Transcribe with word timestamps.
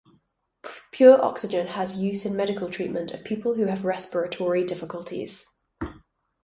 Pure 0.89 1.23
oxygen 1.23 1.67
has 1.67 1.99
use 1.99 2.25
in 2.25 2.35
medical 2.35 2.71
treatment 2.71 3.11
of 3.11 3.23
people 3.23 3.53
who 3.53 3.67
have 3.67 3.85
respiratory 3.85 4.63
difficulties. 4.63 5.45